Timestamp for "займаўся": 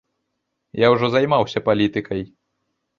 1.17-1.65